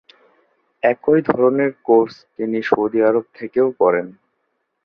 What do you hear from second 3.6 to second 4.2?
করেন।